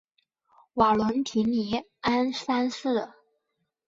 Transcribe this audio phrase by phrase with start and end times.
[0.73, 3.07] 瓦伦提尼安三世。